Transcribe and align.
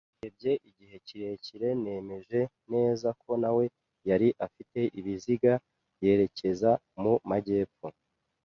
yarebye 0.15 0.51
igihe 0.69 0.95
kirekire, 1.07 1.67
nemeje 1.83 2.39
neza 2.73 3.07
ko 3.21 3.31
nawe 3.41 3.63
yari 4.09 4.29
afite 4.45 4.79
ibiziga 4.99 5.53
yerekeza 6.03 6.71
mu 7.01 7.13
majyepfo 7.29 7.87